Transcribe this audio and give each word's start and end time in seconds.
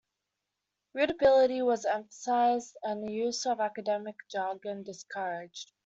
Readability 0.95 1.61
was 1.61 1.85
emphasized 1.85 2.75
and 2.81 3.03
the 3.03 3.13
use 3.13 3.45
of 3.45 3.59
academic 3.59 4.15
jargon 4.31 4.81
discouraged. 4.81 5.71